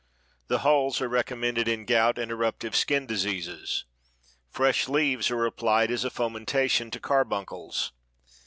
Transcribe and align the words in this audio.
The 0.47 0.61
hulls 0.61 0.99
are 0.99 1.07
recommended 1.07 1.67
in 1.67 1.85
gout 1.85 2.17
and 2.17 2.31
eruptive 2.31 2.75
skin 2.75 3.05
diseases. 3.05 3.85
Fresh 4.49 4.89
leaves 4.89 5.29
are 5.29 5.45
applied 5.45 5.91
as 5.91 6.03
a 6.03 6.09
fomentation 6.09 6.89
to 6.89 6.99
carbuncles. 6.99 7.91